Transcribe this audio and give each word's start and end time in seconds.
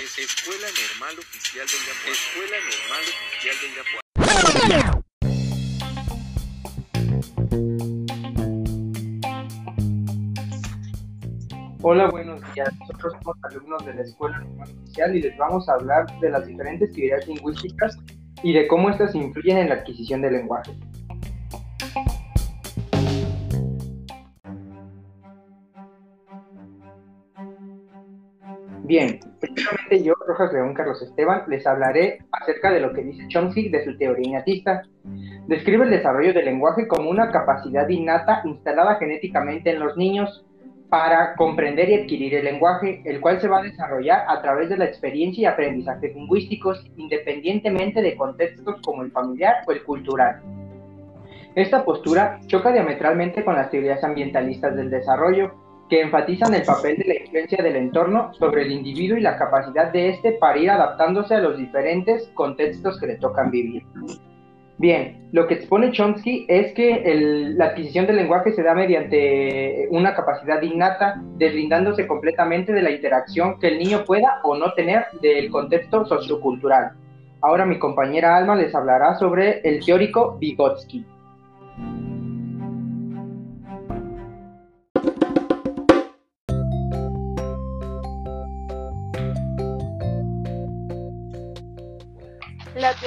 Escuela 0.00 0.66
Normal 0.66 1.18
Oficial 1.18 1.66
de 1.66 1.74
Irapuato. 1.76 2.10
Escuela 2.10 2.56
Normal 2.70 3.04
Oficial 3.28 3.56
de 3.60 3.66
Irapuato. 3.74 4.00
Hola, 11.82 12.08
buenos 12.08 12.40
días. 12.54 12.70
Nosotros 12.80 13.12
somos 13.22 13.36
alumnos 13.42 13.84
de 13.84 13.94
la 13.94 14.00
Escuela 14.00 14.38
Normal 14.38 14.70
Oficial 14.82 15.16
y 15.16 15.20
les 15.20 15.36
vamos 15.36 15.68
a 15.68 15.74
hablar 15.74 16.06
de 16.20 16.30
las 16.30 16.46
diferentes 16.46 16.90
teorías 16.94 17.28
lingüísticas 17.28 17.98
y 18.42 18.54
de 18.54 18.66
cómo 18.68 18.88
estas 18.88 19.14
influyen 19.14 19.58
en 19.58 19.68
la 19.68 19.74
adquisición 19.74 20.22
del 20.22 20.32
lenguaje. 20.32 20.72
Bien, 28.90 29.20
primeramente 29.38 30.02
yo, 30.02 30.14
Rojas 30.26 30.52
León 30.52 30.74
Carlos 30.74 31.00
Esteban, 31.00 31.44
les 31.46 31.64
hablaré 31.64 32.24
acerca 32.32 32.72
de 32.72 32.80
lo 32.80 32.92
que 32.92 33.04
dice 33.04 33.28
Chomsky 33.28 33.68
de 33.68 33.84
su 33.84 33.96
teoría 33.96 34.26
innatista. 34.26 34.82
Describe 35.46 35.84
el 35.84 35.90
desarrollo 35.90 36.34
del 36.34 36.46
lenguaje 36.46 36.88
como 36.88 37.08
una 37.08 37.30
capacidad 37.30 37.88
innata 37.88 38.42
instalada 38.44 38.96
genéticamente 38.96 39.70
en 39.70 39.78
los 39.78 39.96
niños 39.96 40.44
para 40.88 41.36
comprender 41.36 41.88
y 41.88 42.00
adquirir 42.00 42.34
el 42.34 42.46
lenguaje, 42.46 43.00
el 43.04 43.20
cual 43.20 43.40
se 43.40 43.46
va 43.46 43.60
a 43.60 43.62
desarrollar 43.62 44.24
a 44.26 44.42
través 44.42 44.68
de 44.68 44.78
la 44.78 44.86
experiencia 44.86 45.42
y 45.42 45.44
aprendizaje 45.44 46.08
lingüísticos, 46.12 46.84
independientemente 46.96 48.02
de 48.02 48.16
contextos 48.16 48.80
como 48.84 49.04
el 49.04 49.12
familiar 49.12 49.62
o 49.68 49.70
el 49.70 49.84
cultural. 49.84 50.42
Esta 51.54 51.84
postura 51.84 52.40
choca 52.48 52.72
diametralmente 52.72 53.44
con 53.44 53.54
las 53.54 53.70
teorías 53.70 54.02
ambientalistas 54.02 54.74
del 54.74 54.90
desarrollo, 54.90 55.69
que 55.90 56.00
enfatizan 56.00 56.54
el 56.54 56.62
papel 56.62 56.96
de 56.96 57.04
la 57.04 57.20
influencia 57.20 57.62
del 57.62 57.76
entorno 57.76 58.32
sobre 58.34 58.62
el 58.62 58.72
individuo 58.72 59.18
y 59.18 59.20
la 59.20 59.36
capacidad 59.36 59.92
de 59.92 60.10
éste 60.10 60.32
para 60.32 60.58
ir 60.58 60.70
adaptándose 60.70 61.34
a 61.34 61.40
los 61.40 61.58
diferentes 61.58 62.30
contextos 62.34 62.98
que 62.98 63.08
le 63.08 63.16
tocan 63.16 63.50
vivir. 63.50 63.82
Bien, 64.78 65.28
lo 65.32 65.46
que 65.46 65.54
expone 65.54 65.90
Chomsky 65.90 66.46
es 66.48 66.72
que 66.72 67.02
la 67.54 67.66
adquisición 67.66 68.06
del 68.06 68.16
lenguaje 68.16 68.52
se 68.52 68.62
da 68.62 68.74
mediante 68.74 69.88
una 69.90 70.14
capacidad 70.14 70.62
innata, 70.62 71.20
deslindándose 71.36 72.06
completamente 72.06 72.72
de 72.72 72.80
la 72.80 72.90
interacción 72.90 73.58
que 73.58 73.68
el 73.68 73.78
niño 73.78 74.04
pueda 74.06 74.40
o 74.42 74.56
no 74.56 74.72
tener 74.72 75.04
del 75.20 75.50
contexto 75.50 76.06
sociocultural. 76.06 76.92
Ahora 77.42 77.66
mi 77.66 77.78
compañera 77.78 78.36
Alma 78.36 78.56
les 78.56 78.74
hablará 78.74 79.16
sobre 79.16 79.60
el 79.64 79.84
teórico 79.84 80.38
Vygotsky. 80.40 81.04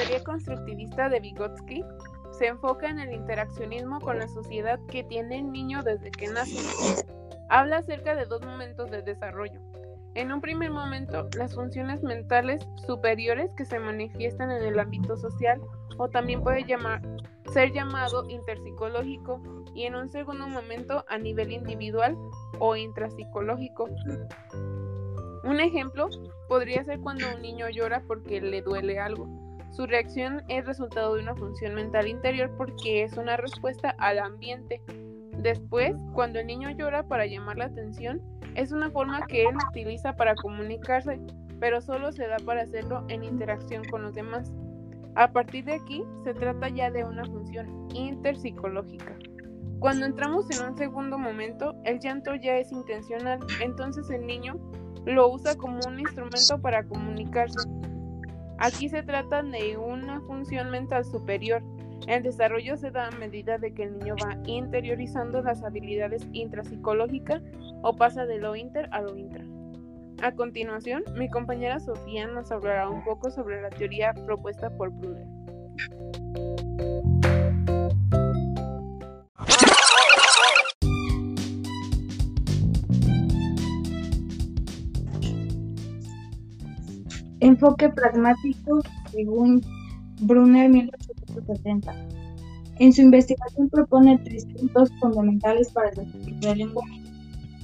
Teoría 0.04 0.24
constructivista 0.24 1.08
de 1.08 1.20
Vygotsky 1.22 1.84
se 2.32 2.48
enfoca 2.48 2.90
en 2.90 3.00
el 3.00 3.14
interaccionismo 3.14 4.02
con 4.02 4.20
la 4.20 4.28
sociedad 4.28 4.80
que 4.90 5.04
tiene 5.04 5.40
el 5.40 5.52
niño 5.52 5.82
desde 5.82 6.12
que 6.12 6.28
nace. 6.28 6.58
Habla 7.50 7.78
acerca 7.78 8.16
de 8.16 8.26
dos 8.26 8.42
momentos 8.42 8.92
de 8.92 9.02
desarrollo. 9.02 9.62
En 10.16 10.32
un 10.32 10.42
primer 10.42 10.72
momento, 10.72 11.30
las 11.38 11.56
funciones 11.56 12.04
mentales 12.04 12.68
superiores 12.86 13.54
que 13.56 13.66
se 13.66 13.80
manifiestan 13.80 14.52
en 14.52 14.64
el 14.64 14.80
ámbito 14.80 15.16
social 15.16 15.62
o 15.98 16.10
también 16.10 16.44
puede 16.44 16.66
ser 17.54 17.72
llamado 17.72 18.30
interpsicológico 18.30 19.42
y 19.74 19.84
en 19.84 19.96
un 19.96 20.12
segundo 20.12 20.48
momento 20.48 21.06
a 21.08 21.18
nivel 21.18 21.52
individual 21.52 22.18
o 22.60 22.76
intrapsicológico. 22.76 23.90
Un 25.44 25.60
ejemplo 25.60 26.10
podría 26.48 26.84
ser 26.84 27.00
cuando 27.00 27.26
un 27.36 27.42
niño 27.42 27.70
llora 27.70 28.04
porque 28.06 28.42
le 28.42 28.62
duele 28.62 29.00
algo. 29.00 29.43
Su 29.74 29.88
reacción 29.88 30.44
es 30.50 30.68
resultado 30.68 31.16
de 31.16 31.24
una 31.24 31.36
función 31.36 31.74
mental 31.74 32.08
interior 32.08 32.52
porque 32.58 33.04
es 33.04 33.18
una 33.18 33.38
respuesta 33.38 33.96
al 33.98 34.20
ambiente. 34.20 34.84
Después, 35.40 35.96
cuando 36.14 36.40
el 36.40 36.46
niño 36.46 36.70
llora 36.70 37.08
para 37.08 37.26
llamar 37.26 37.58
la 37.58 37.66
atención, 37.66 38.22
es 38.54 38.72
una 38.72 38.92
forma 38.92 39.26
que 39.26 39.46
él 39.46 39.56
utiliza 39.70 40.16
para 40.16 40.36
comunicarse, 40.36 41.20
pero 41.60 41.82
solo 41.82 42.12
se 42.12 42.28
da 42.28 42.38
para 42.46 42.62
hacerlo 42.62 43.04
en 43.10 43.24
interacción 43.24 43.84
con 43.90 44.04
los 44.04 44.14
demás. 44.14 44.54
A 45.16 45.32
partir 45.32 45.66
de 45.66 45.74
aquí, 45.74 46.04
se 46.24 46.36
trata 46.36 46.70
ya 46.70 46.92
de 46.92 47.04
una 47.04 47.26
función 47.26 47.88
interpsicológica. 47.96 49.18
Cuando 49.80 50.06
entramos 50.06 50.50
en 50.52 50.68
un 50.68 50.78
segundo 50.78 51.18
momento, 51.18 51.74
el 51.84 52.00
llanto 52.00 52.36
ya 52.36 52.58
es 52.58 52.72
intencional, 52.72 53.40
entonces 53.60 54.08
el 54.12 54.28
niño 54.28 54.54
lo 55.06 55.30
usa 55.30 55.56
como 55.56 55.80
un 55.88 56.00
instrumento 56.00 56.62
para 56.62 56.84
comunicarse. 56.84 57.58
Aquí 58.64 58.88
se 58.88 59.04
trata 59.04 59.44
de 59.44 59.76
una 59.76 60.22
función 60.22 60.72
mental 60.72 61.04
superior. 61.04 61.62
El 62.08 62.24
desarrollo 62.24 62.78
se 62.78 62.92
da 62.92 63.10
a 63.10 63.12
medida 63.12 63.58
de 63.58 63.74
que 63.74 63.84
el 63.84 64.00
niño 64.00 64.16
va 64.24 64.38
interiorizando 64.46 65.42
las 65.42 65.62
habilidades 65.64 66.26
intrapsicológicas 66.32 67.42
o 67.82 67.94
pasa 67.94 68.26
de 68.26 68.38
lo 68.38 68.56
inter 68.56 68.88
a 68.94 69.02
lo 69.02 69.18
intra. 69.18 69.44
A 70.22 70.32
continuación, 70.32 71.04
mi 71.18 71.30
compañera 71.30 71.82
Sofía 71.82 72.26
nos 72.28 72.54
hablará 72.54 72.88
un 72.88 73.04
poco 73.04 73.30
sobre 73.32 73.62
la 73.62 73.70
teoría 73.70 74.14
propuesta 74.14 74.70
por 74.78 74.92
Brunner. 74.92 75.28
Enfoque 87.44 87.90
pragmático, 87.90 88.80
según 89.12 89.62
Brunner 90.22 90.70
1870. 90.70 91.94
En 92.80 92.94
su 92.94 93.02
investigación 93.02 93.70
propone 93.70 94.18
tres 94.20 94.46
puntos 94.46 94.90
fundamentales 95.02 95.70
para 95.72 95.90
el 95.90 95.96
desarrollo 95.96 96.40
del 96.40 96.58
lenguaje. 96.58 97.02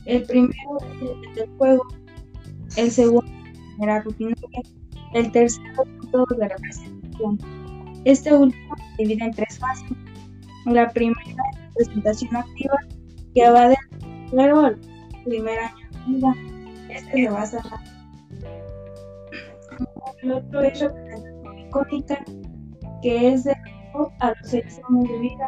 El 0.06 0.24
primero 0.24 0.78
es 1.02 1.38
el 1.38 1.50
juego, 1.58 1.84
el 2.76 2.92
segundo 2.92 3.32
era 3.82 4.02
rutinaria, 4.02 4.62
el 5.14 5.32
tercero 5.32 5.86
método 6.02 6.26
de 6.38 6.50
representación. 6.50 7.40
Este 8.04 8.34
último 8.34 8.76
se 8.76 9.04
divide 9.04 9.24
en 9.24 9.32
tres 9.32 9.60
fases. 9.60 9.92
La 10.66 10.90
primera 10.90 11.22
es 11.26 11.36
la 11.38 11.74
presentación 11.74 12.36
activa, 12.36 12.78
que 13.34 13.50
va 13.50 13.70
del 13.70 13.78
primero 14.28 14.60
al 14.60 14.78
primer 15.24 15.58
año 15.60 16.20
de. 16.20 16.94
Este 16.94 17.12
se 17.12 17.30
basa 17.30 17.60
en 17.60 17.70
la 17.70 17.89
el 20.22 20.32
otro 20.32 20.62
es 20.62 20.80
representación 20.80 21.60
icónica, 21.60 22.26
que 23.02 23.34
es 23.34 23.44
de 23.44 23.56
los 23.94 24.10
seis 24.44 24.82
años 24.90 25.08
de 25.10 25.20
vida, 25.20 25.48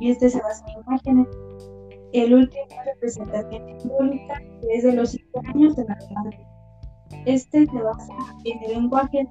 y 0.00 0.10
este 0.10 0.30
se 0.30 0.40
basa 0.40 0.64
en 0.68 0.82
imágenes. 0.82 1.28
El 2.12 2.34
último 2.34 2.64
es 2.68 2.86
representación 2.86 3.80
simbólica, 3.80 4.38
que 4.60 4.74
es 4.74 4.84
de 4.84 4.92
los 4.92 5.10
5 5.10 5.42
años 5.54 5.78
en 5.78 5.90
adelante. 5.90 6.46
Este 7.24 7.66
se 7.66 7.82
basa 7.82 8.12
en 8.44 8.64
el 8.64 8.70
lenguaje. 8.72 9.26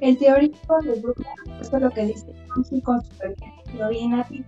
El 0.00 0.18
teórico 0.18 0.80
de 0.82 1.00
Bruckner, 1.00 1.60
esto 1.60 1.76
es 1.76 1.82
lo 1.82 1.90
que 1.90 2.06
dice 2.06 2.32
con 2.48 2.64
su 2.64 2.80
teoría 3.76 4.00
inativa, 4.00 4.46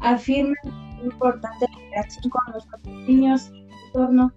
afirma 0.00 0.54
que 0.62 0.68
es 0.68 1.04
importante 1.04 1.66
la 1.70 1.84
interacción 1.84 2.30
con 2.30 2.54
los 2.54 3.06
niños 3.06 3.50
y 3.52 3.60
el 3.60 3.68
entorno 3.86 4.32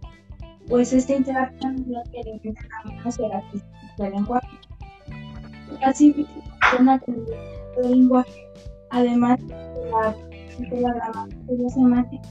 pues 0.67 0.94
esta 0.94 1.15
interacción 1.15 1.75
es 1.79 1.88
la 1.88 2.03
que 2.03 2.19
alimenta 2.21 2.61
también 2.69 3.00
hacia 3.01 3.27
la 3.27 3.41
del 3.97 4.11
lenguaje. 4.11 4.47
Así 5.83 6.13
funciona 6.13 7.01
el 7.83 7.91
lenguaje, 7.91 8.47
además 8.89 9.39
de 9.39 10.81
la, 10.81 10.93
gramática 10.93 11.69
semántica, 11.69 12.29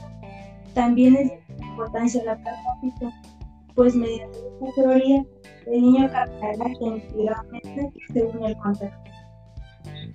también 0.73 1.15
es 1.15 1.29
de 1.29 1.65
importancia 1.65 2.23
la 2.23 2.37
pragmática, 2.41 3.11
pues 3.75 3.95
mediante 3.95 4.37
esta 4.37 4.81
teoría 4.81 5.25
el 5.67 5.81
niño 5.81 6.09
captará 6.11 6.65
definitivamente 6.69 7.91
según 8.13 8.45
el 8.45 8.57
contexto. 8.57 9.03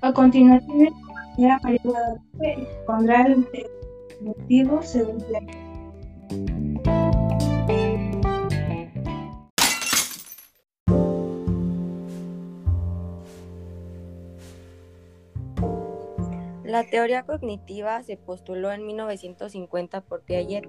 A 0.03 0.13
continuación, 0.13 0.79
la 0.85 0.91
compañera 0.91 1.61
María 1.63 1.81
Guadalupe 1.85 2.69
pondrá 2.87 3.23
el 3.27 3.47
motivo 4.21 4.83
según 4.83 5.19
la 5.31 5.41
La 16.79 16.87
teoría 16.87 17.25
cognitiva 17.25 18.01
se 18.05 18.17
postuló 18.17 18.71
en 18.71 18.87
1950 18.87 20.01
por 20.03 20.23
Piaget. 20.23 20.69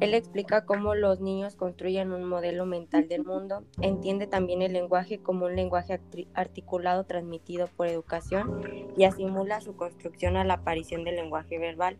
Él 0.00 0.12
explica 0.12 0.66
cómo 0.66 0.94
los 0.94 1.22
niños 1.22 1.56
construyen 1.56 2.12
un 2.12 2.24
modelo 2.24 2.66
mental 2.66 3.08
del 3.08 3.24
mundo, 3.24 3.64
entiende 3.80 4.26
también 4.26 4.60
el 4.60 4.74
lenguaje 4.74 5.18
como 5.18 5.46
un 5.46 5.56
lenguaje 5.56 5.98
articulado 6.34 7.04
transmitido 7.04 7.68
por 7.68 7.86
educación 7.86 8.60
y 8.98 9.04
asimula 9.04 9.62
su 9.62 9.74
construcción 9.76 10.36
a 10.36 10.44
la 10.44 10.54
aparición 10.56 11.04
del 11.04 11.16
lenguaje 11.16 11.58
verbal. 11.58 11.96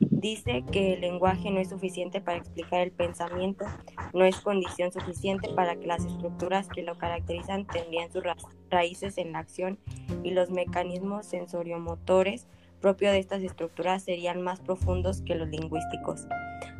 Dice 0.00 0.64
que 0.72 0.94
el 0.94 1.00
lenguaje 1.00 1.52
no 1.52 1.60
es 1.60 1.68
suficiente 1.68 2.20
para 2.20 2.38
explicar 2.38 2.80
el 2.80 2.90
pensamiento, 2.90 3.66
no 4.14 4.24
es 4.24 4.40
condición 4.40 4.90
suficiente 4.90 5.48
para 5.54 5.76
que 5.76 5.86
las 5.86 6.04
estructuras 6.04 6.68
que 6.68 6.82
lo 6.82 6.98
caracterizan 6.98 7.68
tendrían 7.68 8.10
sus 8.10 8.24
raíces 8.68 9.16
en 9.16 9.30
la 9.30 9.38
acción 9.38 9.78
y 10.24 10.32
los 10.32 10.50
mecanismos 10.50 11.26
sensoriomotores 11.26 12.48
propios 12.86 13.12
de 13.12 13.18
estas 13.18 13.42
estructuras 13.42 14.04
serían 14.04 14.42
más 14.42 14.60
profundos 14.60 15.20
que 15.22 15.34
los 15.34 15.48
lingüísticos. 15.48 16.28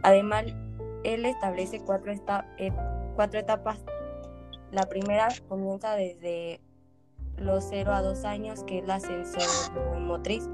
Además, 0.04 0.44
él 1.02 1.26
establece 1.26 1.80
cuatro, 1.80 2.12
eh, 2.12 2.72
etapas. 3.32 3.84
La 4.70 4.84
primera 4.88 5.26
comienza 5.48 5.96
desde 5.96 6.60
los 7.38 7.64
0 7.70 7.92
a 7.92 8.02
2 8.02 8.24
años, 8.24 8.62
que 8.62 8.78
es 8.78 8.86
la 8.86 9.00
sensoriomotriz 9.00 10.48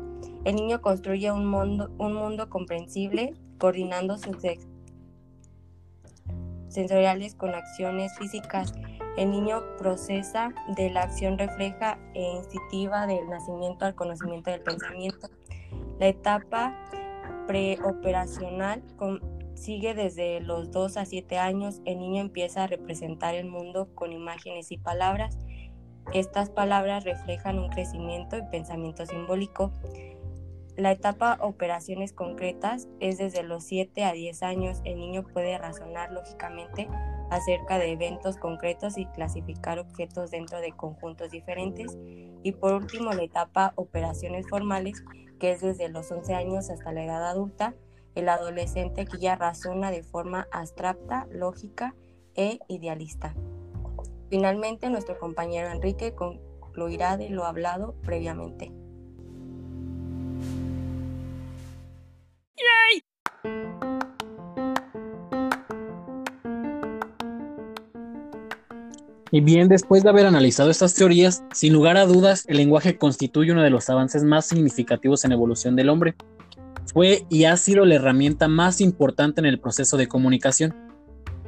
el 0.44 0.56
niño 0.56 0.80
construye 0.82 1.30
un 1.30 1.46
mundo, 1.46 1.90
un 1.98 2.14
mundo 2.14 2.48
comprensible, 2.48 3.34
coordinando 3.58 4.18
sus 4.18 4.36
sensoriales 6.68 7.36
con 7.36 7.54
acciones 7.54 8.16
físicas. 8.18 8.72
El 9.16 9.30
niño 9.30 9.62
procesa 9.78 10.52
de 10.74 10.90
la 10.90 11.02
acción 11.02 11.38
refleja 11.38 11.98
e 12.14 12.22
instintiva 12.22 13.06
del 13.06 13.28
nacimiento 13.28 13.84
al 13.84 13.94
conocimiento 13.94 14.50
del 14.50 14.62
pensamiento. 14.62 15.28
La 16.02 16.08
etapa 16.08 16.74
preoperacional 17.46 18.82
sigue 19.54 19.94
desde 19.94 20.40
los 20.40 20.72
2 20.72 20.96
a 20.96 21.04
7 21.04 21.38
años. 21.38 21.80
El 21.84 22.00
niño 22.00 22.22
empieza 22.22 22.64
a 22.64 22.66
representar 22.66 23.36
el 23.36 23.46
mundo 23.46 23.88
con 23.94 24.12
imágenes 24.12 24.72
y 24.72 24.78
palabras. 24.78 25.38
Estas 26.12 26.50
palabras 26.50 27.04
reflejan 27.04 27.60
un 27.60 27.68
crecimiento 27.68 28.36
y 28.36 28.42
pensamiento 28.50 29.06
simbólico. 29.06 29.70
La 30.76 30.90
etapa 30.90 31.38
operaciones 31.40 32.12
concretas 32.12 32.88
es 32.98 33.18
desde 33.18 33.44
los 33.44 33.62
7 33.62 34.02
a 34.02 34.10
10 34.10 34.42
años. 34.42 34.80
El 34.82 34.98
niño 34.98 35.22
puede 35.22 35.56
razonar 35.56 36.10
lógicamente 36.10 36.88
acerca 37.32 37.78
de 37.78 37.92
eventos 37.92 38.36
concretos 38.36 38.98
y 38.98 39.06
clasificar 39.06 39.78
objetos 39.78 40.30
dentro 40.30 40.60
de 40.60 40.72
conjuntos 40.72 41.30
diferentes. 41.30 41.96
Y 42.42 42.52
por 42.52 42.74
último, 42.74 43.12
la 43.12 43.22
etapa 43.22 43.72
operaciones 43.76 44.46
formales, 44.48 45.02
que 45.40 45.52
es 45.52 45.62
desde 45.62 45.88
los 45.88 46.12
11 46.12 46.34
años 46.34 46.68
hasta 46.68 46.92
la 46.92 47.04
edad 47.04 47.26
adulta. 47.26 47.74
El 48.14 48.28
adolescente 48.28 49.06
que 49.06 49.16
ya 49.18 49.34
razona 49.34 49.90
de 49.90 50.02
forma 50.02 50.46
abstracta, 50.52 51.26
lógica 51.30 51.94
e 52.34 52.58
idealista. 52.68 53.34
Finalmente, 54.28 54.90
nuestro 54.90 55.18
compañero 55.18 55.70
Enrique 55.70 56.14
concluirá 56.14 57.16
de 57.16 57.30
lo 57.30 57.44
hablado 57.44 57.94
previamente. 58.02 58.72
Y 69.34 69.40
bien, 69.40 69.68
después 69.68 70.02
de 70.02 70.10
haber 70.10 70.26
analizado 70.26 70.70
estas 70.70 70.92
teorías, 70.92 71.42
sin 71.54 71.72
lugar 71.72 71.96
a 71.96 72.04
dudas, 72.04 72.44
el 72.48 72.58
lenguaje 72.58 72.98
constituye 72.98 73.52
uno 73.52 73.62
de 73.62 73.70
los 73.70 73.88
avances 73.88 74.24
más 74.24 74.44
significativos 74.44 75.24
en 75.24 75.32
evolución 75.32 75.74
del 75.74 75.88
hombre. 75.88 76.14
Fue 76.92 77.24
y 77.30 77.44
ha 77.44 77.56
sido 77.56 77.86
la 77.86 77.94
herramienta 77.94 78.46
más 78.46 78.82
importante 78.82 79.40
en 79.40 79.46
el 79.46 79.58
proceso 79.58 79.96
de 79.96 80.06
comunicación. 80.06 80.74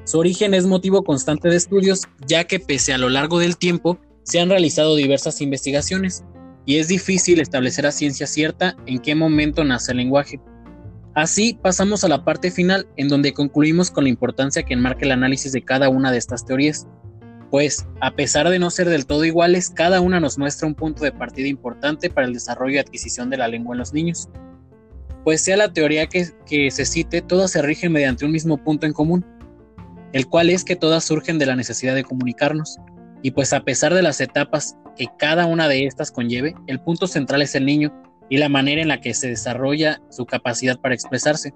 Su 0.04 0.18
origen 0.18 0.54
es 0.54 0.64
motivo 0.64 1.04
constante 1.04 1.50
de 1.50 1.56
estudios, 1.56 2.04
ya 2.26 2.44
que 2.44 2.58
pese 2.58 2.94
a 2.94 2.98
lo 2.98 3.10
largo 3.10 3.38
del 3.38 3.58
tiempo 3.58 3.98
se 4.22 4.40
han 4.40 4.48
realizado 4.48 4.96
diversas 4.96 5.42
investigaciones, 5.42 6.24
y 6.64 6.76
es 6.76 6.88
difícil 6.88 7.38
establecer 7.38 7.84
a 7.84 7.92
ciencia 7.92 8.26
cierta 8.26 8.78
en 8.86 8.98
qué 8.98 9.14
momento 9.14 9.62
nace 9.62 9.92
el 9.92 9.98
lenguaje. 9.98 10.40
Así 11.14 11.58
pasamos 11.60 12.02
a 12.02 12.08
la 12.08 12.24
parte 12.24 12.50
final, 12.50 12.86
en 12.96 13.08
donde 13.08 13.34
concluimos 13.34 13.90
con 13.90 14.04
la 14.04 14.10
importancia 14.10 14.62
que 14.62 14.72
enmarca 14.72 15.04
el 15.04 15.12
análisis 15.12 15.52
de 15.52 15.62
cada 15.62 15.90
una 15.90 16.10
de 16.10 16.16
estas 16.16 16.46
teorías 16.46 16.86
pues, 17.54 17.86
a 18.00 18.10
pesar 18.10 18.48
de 18.48 18.58
no 18.58 18.68
ser 18.68 18.88
del 18.88 19.06
todo 19.06 19.24
iguales, 19.24 19.70
cada 19.70 20.00
una 20.00 20.18
nos 20.18 20.38
muestra 20.38 20.66
un 20.66 20.74
punto 20.74 21.04
de 21.04 21.12
partida 21.12 21.46
importante 21.46 22.10
para 22.10 22.26
el 22.26 22.32
desarrollo 22.32 22.74
y 22.74 22.78
adquisición 22.78 23.30
de 23.30 23.36
la 23.36 23.46
lengua 23.46 23.76
en 23.76 23.78
los 23.78 23.92
niños. 23.92 24.28
Pues 25.22 25.42
sea 25.42 25.56
la 25.56 25.72
teoría 25.72 26.08
que, 26.08 26.32
se 26.72 26.84
cite, 26.84 27.22
todas 27.22 27.52
se 27.52 27.62
rigen 27.62 27.92
mediante 27.92 28.24
un 28.24 28.32
mismo 28.32 28.56
punto 28.56 28.86
en 28.86 28.92
común, 28.92 29.24
el 30.12 30.26
cual 30.26 30.50
es 30.50 30.64
que 30.64 30.74
todas 30.74 31.04
surgen 31.04 31.38
de 31.38 31.46
la 31.46 31.54
necesidad 31.54 31.94
de 31.94 32.02
comunicarnos. 32.02 32.78
Y 33.22 33.30
pues 33.30 33.52
a 33.52 33.60
pesar 33.60 33.94
de 33.94 34.02
las 34.02 34.20
etapas 34.20 34.76
que 34.96 35.06
cada 35.16 35.46
una 35.46 35.68
de 35.68 35.86
estas 35.86 36.10
conlleve, 36.10 36.56
el 36.66 36.80
punto 36.80 37.06
central 37.06 37.40
es 37.40 37.54
el 37.54 37.66
niño 37.66 37.94
y 38.28 38.38
la 38.38 38.48
manera 38.48 38.82
en 38.82 38.88
la 38.88 39.00
que 39.00 39.14
se 39.14 39.28
desarrolla 39.28 40.02
su 40.10 40.26
capacidad 40.26 40.80
para 40.80 40.96
expresarse 40.96 41.54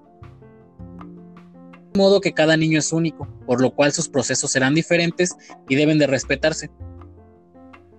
modo 1.95 2.21
que 2.21 2.33
cada 2.33 2.57
niño 2.57 2.79
es 2.79 2.93
único, 2.93 3.27
por 3.45 3.61
lo 3.61 3.71
cual 3.71 3.91
sus 3.91 4.09
procesos 4.09 4.51
serán 4.51 4.75
diferentes 4.75 5.35
y 5.67 5.75
deben 5.75 5.99
de 5.99 6.07
respetarse. 6.07 6.69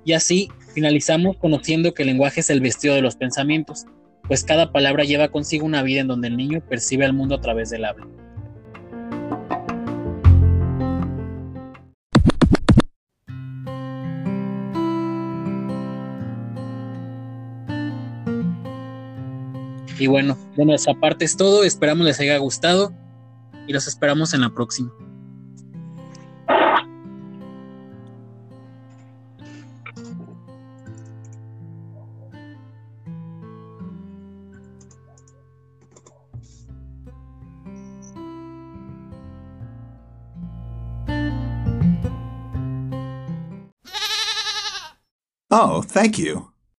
Y 0.04 0.12
así 0.12 0.48
finalizamos 0.74 1.36
conociendo 1.36 1.92
que 1.94 2.02
el 2.02 2.08
lenguaje 2.08 2.40
es 2.40 2.50
el 2.50 2.60
vestido 2.60 2.94
de 2.94 3.02
los 3.02 3.16
pensamientos, 3.16 3.86
pues 4.26 4.44
cada 4.44 4.72
palabra 4.72 5.04
lleva 5.04 5.28
consigo 5.28 5.66
una 5.66 5.82
vida 5.82 6.00
en 6.00 6.08
donde 6.08 6.28
el 6.28 6.36
niño 6.36 6.62
percibe 6.68 7.04
al 7.04 7.12
mundo 7.12 7.34
a 7.34 7.40
través 7.40 7.70
del 7.70 7.84
habla. 7.84 8.06
Y 19.98 20.06
bueno, 20.06 20.38
de 20.56 20.64
nuestra 20.64 20.94
parte 20.94 21.26
es 21.26 21.36
todo, 21.36 21.62
esperamos 21.62 22.06
les 22.06 22.18
haya 22.20 22.38
gustado 22.38 22.94
y 23.70 23.72
los 23.72 23.86
esperamos 23.86 24.34
en 24.34 24.40
la 24.40 24.50
próxima. 24.50 24.92
Oh, 45.52 45.82
thank 45.82 46.18
you. 46.18 46.50